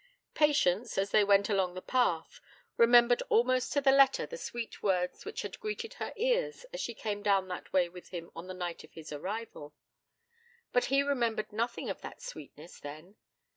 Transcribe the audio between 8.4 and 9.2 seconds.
the night of his